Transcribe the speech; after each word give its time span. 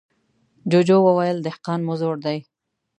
جوجو 0.71 0.97
وويل: 1.05 1.37
دهقان 1.45 1.79
مو 1.85 1.93
زوړ 2.01 2.15
دی. 2.25 2.37